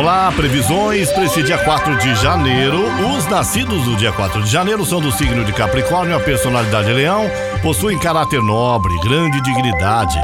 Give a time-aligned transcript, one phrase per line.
[0.00, 2.86] Vamos lá, previsões para esse dia 4 de janeiro.
[3.14, 6.94] Os nascidos do dia 4 de janeiro são do signo de Capricórnio, a personalidade é
[6.94, 7.30] leão,
[7.60, 10.18] possuem caráter nobre, grande dignidade.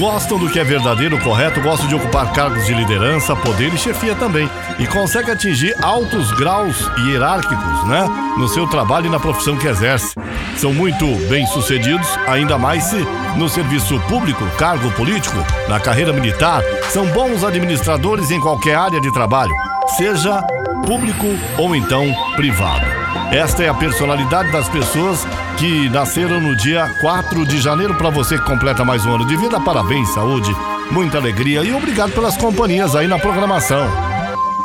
[0.00, 4.14] Gostam do que é verdadeiro, correto, gostam de ocupar cargos de liderança, poder e chefia
[4.14, 4.48] também.
[4.78, 8.08] E conseguem atingir altos graus hierárquicos, né?
[8.38, 10.14] No seu trabalho e na profissão que exerce.
[10.56, 13.06] São muito bem-sucedidos, ainda mais se
[13.36, 15.36] no serviço público, cargo político,
[15.68, 16.62] na carreira militar.
[16.88, 19.52] São bons administradores em qualquer área de trabalho,
[19.98, 20.42] seja
[20.80, 21.26] público
[21.58, 22.86] ou então privado.
[23.32, 25.24] Esta é a personalidade das pessoas
[25.56, 27.94] que nasceram no dia 4 de janeiro.
[27.94, 30.50] Para você que completa mais um ano de vida, parabéns, saúde,
[30.90, 33.88] muita alegria e obrigado pelas companhias aí na programação.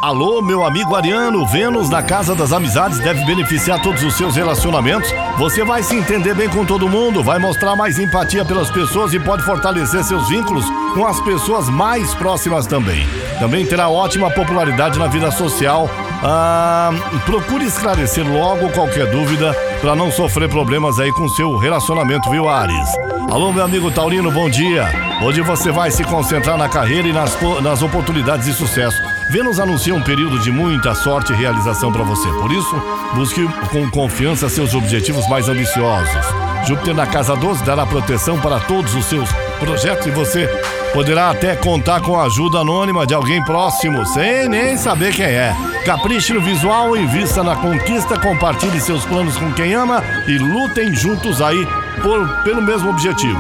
[0.01, 5.09] Alô, meu amigo Ariano, Vênus na Casa das Amizades deve beneficiar todos os seus relacionamentos.
[5.39, 9.19] Você vai se entender bem com todo mundo, vai mostrar mais empatia pelas pessoas e
[9.19, 13.07] pode fortalecer seus vínculos com as pessoas mais próximas também.
[13.39, 15.89] Também terá ótima popularidade na vida social.
[16.27, 16.89] Ah,
[17.23, 22.89] procure esclarecer logo qualquer dúvida para não sofrer problemas aí com seu relacionamento, viu, Ares?
[23.29, 24.89] Alô, meu amigo Taurino, bom dia.
[25.21, 28.99] Hoje você vai se concentrar na carreira e nas, nas oportunidades de sucesso.
[29.29, 32.27] Vênus anuncia um período de muita sorte e realização para você.
[32.29, 32.75] Por isso,
[33.13, 36.25] busque com confiança seus objetivos mais ambiciosos.
[36.67, 40.49] Júpiter na casa 12 dará proteção para todos os seus projetos e você
[40.95, 45.53] poderá até contar com a ajuda anônima de alguém próximo, sem nem saber quem é.
[45.85, 51.41] Capriche no visual, invista na conquista, compartilhe seus planos com quem ama e lutem juntos
[51.41, 51.67] aí
[52.01, 53.37] por, pelo mesmo objetivo.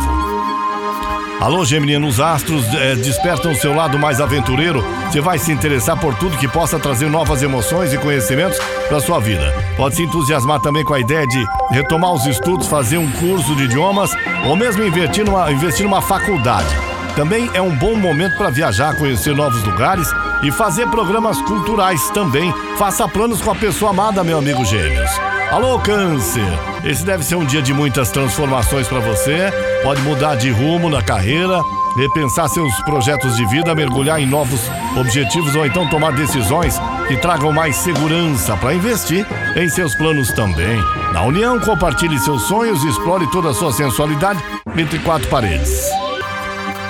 [1.39, 4.83] Alô, Geminiano, os astros é, despertam o seu lado mais aventureiro.
[5.09, 8.59] Você vai se interessar por tudo que possa trazer novas emoções e conhecimentos
[8.89, 9.53] para sua vida.
[9.77, 13.63] Pode se entusiasmar também com a ideia de retomar os estudos, fazer um curso de
[13.63, 14.11] idiomas
[14.45, 16.94] ou mesmo investir numa, investir numa faculdade.
[17.15, 20.11] Também é um bom momento para viajar, conhecer novos lugares
[20.43, 22.53] e fazer programas culturais também.
[22.77, 25.09] Faça planos com a pessoa amada, meu amigo Gêmeos.
[25.49, 26.43] Alô, Câncer!
[26.83, 29.49] Esse deve ser um dia de muitas transformações para você.
[29.81, 31.61] Pode mudar de rumo na carreira,
[31.95, 34.59] repensar seus projetos de vida, mergulhar em novos
[34.97, 36.77] objetivos ou então tomar decisões
[37.07, 39.25] que tragam mais segurança para investir
[39.55, 40.83] em seus planos também.
[41.13, 44.43] Na união, compartilhe seus sonhos e explore toda a sua sensualidade
[44.75, 45.89] entre quatro paredes.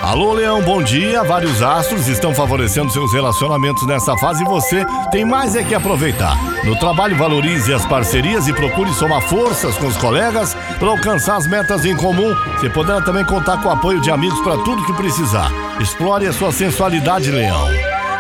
[0.06, 1.24] Alô, Leão, bom dia.
[1.24, 6.38] Vários astros estão favorecendo seus relacionamentos nessa fase e você tem mais é que aproveitar.
[6.64, 11.48] No trabalho, valorize as parcerias e procure somar forças com os colegas para alcançar as
[11.48, 12.36] metas em comum.
[12.54, 15.52] Você poderá também contar com o apoio de amigos para tudo que precisar.
[15.82, 17.68] Explore a sua sensualidade, Leão.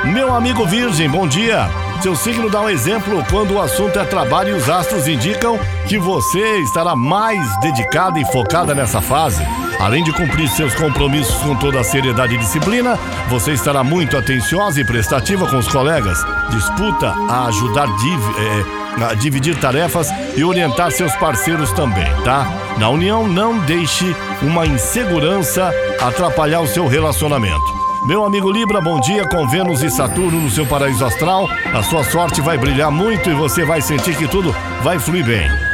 [0.06, 1.69] Meu amigo Virgem, bom dia.
[2.02, 6.00] Seu signo dá um exemplo quando o assunto é trabalho e os astros indicam que
[6.00, 9.46] você estará mais dedicada e focada nessa fase.
[9.80, 12.97] Além de cumprir seus compromissos com toda a seriedade e disciplina,
[13.30, 16.18] você estará muito atenciosa e prestativa com os colegas.
[16.50, 22.47] Disputa a ajudar é, a dividir tarefas e orientar seus parceiros também, tá?
[22.78, 27.85] Na união, não deixe uma insegurança atrapalhar o seu relacionamento.
[28.06, 31.50] Meu amigo Libra, bom dia com Vênus e Saturno no seu paraíso astral.
[31.74, 35.65] A sua sorte vai brilhar muito e você vai sentir que tudo vai fluir bem.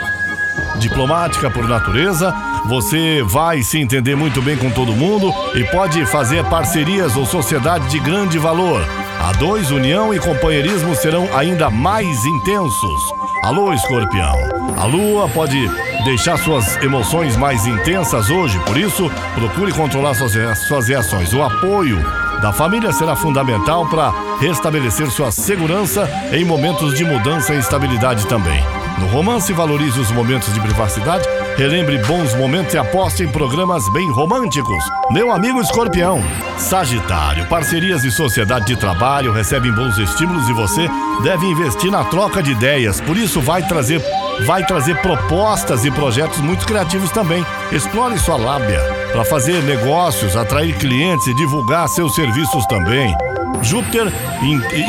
[0.77, 2.33] Diplomática por natureza,
[2.65, 7.89] você vai se entender muito bem com todo mundo e pode fazer parcerias ou sociedade
[7.89, 8.85] de grande valor.
[9.19, 13.01] A dois, união e companheirismo serão ainda mais intensos.
[13.43, 14.35] Alô, escorpião.
[14.77, 15.69] A lua pode
[16.03, 20.33] deixar suas emoções mais intensas hoje, por isso, procure controlar suas,
[20.67, 21.33] suas reações.
[21.33, 22.03] O apoio
[22.41, 28.80] da família será fundamental para restabelecer sua segurança em momentos de mudança e instabilidade também.
[28.99, 34.09] No romance, valorize os momentos de privacidade Relembre bons momentos e aposte em programas bem
[34.11, 34.83] românticos.
[35.11, 36.23] Meu amigo escorpião.
[36.57, 40.87] Sagitário, parcerias e sociedade de trabalho recebem bons estímulos e você
[41.23, 43.01] deve investir na troca de ideias.
[43.01, 44.01] Por isso vai trazer
[44.45, 47.45] vai trazer propostas e projetos muito criativos também.
[47.71, 48.81] Explore sua lábia
[49.11, 53.13] para fazer negócios, atrair clientes e divulgar seus serviços também.
[53.61, 54.11] Júpiter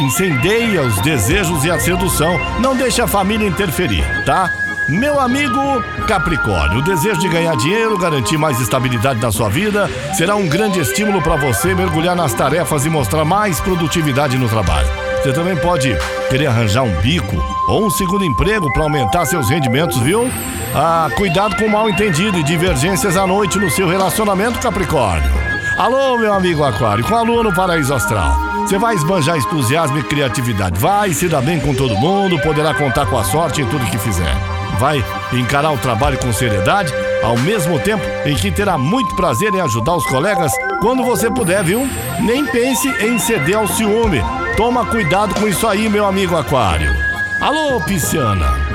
[0.00, 2.38] incendeia os desejos e a sedução.
[2.61, 4.50] Não deixe a família interferir, tá?
[4.88, 10.35] Meu amigo Capricórnio, o desejo de ganhar dinheiro, garantir mais estabilidade na sua vida, será
[10.35, 14.88] um grande estímulo para você mergulhar nas tarefas e mostrar mais produtividade no trabalho.
[15.23, 15.97] Você também pode
[16.29, 17.37] querer arranjar um bico
[17.69, 20.29] ou um segundo emprego para aumentar seus rendimentos, viu?
[20.75, 25.31] Ah, cuidado com mal entendido e divergências à noite no seu relacionamento, Capricórnio.
[25.78, 28.34] Alô, meu amigo Aquário, com a lua no paraíso astral.
[28.60, 30.78] Você vai esbanjar entusiasmo e criatividade.
[30.78, 33.98] Vai se dar bem com todo mundo, poderá contar com a sorte em tudo que
[33.98, 34.36] fizer
[34.82, 36.92] vai encarar o trabalho com seriedade,
[37.22, 41.62] ao mesmo tempo em que terá muito prazer em ajudar os colegas quando você puder,
[41.62, 41.88] viu?
[42.20, 44.20] Nem pense em ceder ao ciúme.
[44.56, 46.92] Toma cuidado com isso aí, meu amigo Aquário.
[47.40, 48.71] Alô, Pisciana.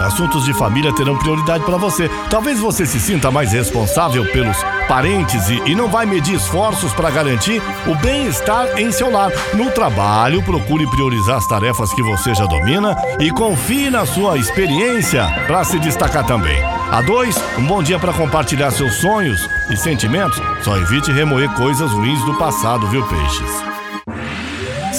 [0.00, 2.08] Assuntos de família terão prioridade para você.
[2.30, 4.56] Talvez você se sinta mais responsável pelos
[4.88, 9.30] parentes e, não vai medir esforços para garantir o bem-estar em seu lar.
[9.54, 15.26] No trabalho, procure priorizar as tarefas que você já domina e confie na sua experiência
[15.46, 16.62] para se destacar também.
[16.90, 20.40] A dois, um bom dia para compartilhar seus sonhos e sentimentos.
[20.62, 23.75] Só evite remoer coisas ruins do passado, viu, peixes?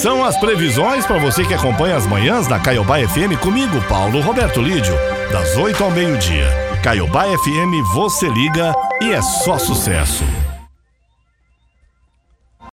[0.02, 4.62] São as previsões para você que acompanha as manhãs da Caiobá FM comigo, Paulo Roberto
[4.62, 4.94] Lídio,
[5.32, 6.48] das 8 ao meio-dia.
[6.84, 10.24] Caiobá FM, você liga e é só sucesso.